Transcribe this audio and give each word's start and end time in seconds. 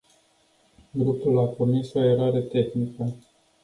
Grupul 1.01 1.37
a 1.39 1.45
comis 1.55 1.93
o 1.93 2.03
eroare 2.03 2.41
tehnică. 2.47 3.13